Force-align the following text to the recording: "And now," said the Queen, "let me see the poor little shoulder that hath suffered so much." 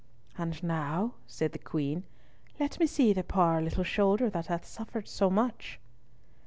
"And 0.35 0.63
now," 0.63 1.13
said 1.27 1.51
the 1.51 1.59
Queen, 1.59 2.05
"let 2.59 2.79
me 2.79 2.87
see 2.87 3.13
the 3.13 3.23
poor 3.23 3.61
little 3.61 3.83
shoulder 3.83 4.31
that 4.31 4.47
hath 4.47 4.65
suffered 4.65 5.07
so 5.07 5.29
much." 5.29 5.79